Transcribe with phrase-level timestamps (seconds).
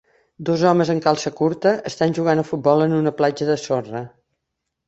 [0.47, 4.07] Dos homes en calça curta estan jugant a futbol en una platja de sorra